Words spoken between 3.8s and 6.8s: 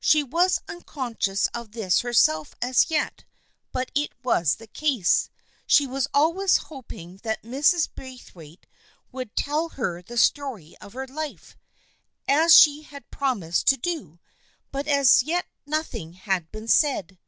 it was the case. She was always